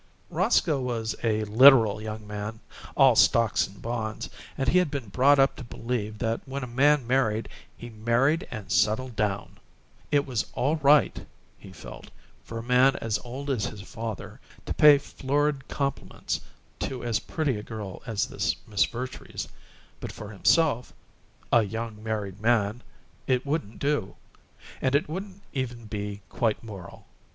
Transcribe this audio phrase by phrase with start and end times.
[0.31, 2.59] Roscoe was a literal young man,
[2.97, 6.77] all stocks and bonds, and he had been brought up to believe that when a
[6.81, 9.59] man married he "married and settled down."
[10.11, 11.23] It was "all right,"
[11.59, 12.09] he felt,
[12.43, 16.41] for a man as old as his father to pay florid compliments
[16.79, 19.47] to as pretty a girl as this Miss Vertrees,
[19.99, 20.91] but for himself
[21.53, 22.81] "a young married man"
[23.27, 24.15] it wouldn't do;
[24.81, 27.05] and it wouldn't even be quite moral.